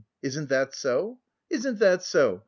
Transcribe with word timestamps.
Isn't 0.23 0.49
that 0.49 0.73
so? 0.73 1.19
Isn't 1.51 1.77
that 1.77 2.01
so?" 2.01 2.39